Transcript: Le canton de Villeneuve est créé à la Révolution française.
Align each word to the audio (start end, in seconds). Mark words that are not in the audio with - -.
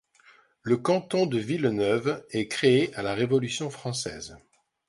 Le 0.63 0.77
canton 0.77 1.27
de 1.27 1.37
Villeneuve 1.37 2.25
est 2.31 2.47
créé 2.47 2.91
à 2.95 3.03
la 3.03 3.13
Révolution 3.13 3.69
française. 3.69 4.35